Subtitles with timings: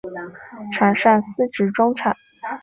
[0.73, 2.17] 场上司职中场。